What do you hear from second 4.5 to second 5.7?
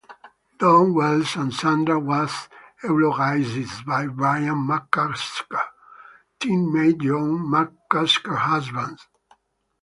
McCusker,